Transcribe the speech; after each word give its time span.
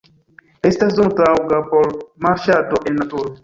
Estas 0.69 0.95
zono 1.01 1.11
taŭga 1.21 1.61
por 1.69 1.93
marŝado 2.27 2.85
en 2.89 3.01
naturo. 3.05 3.39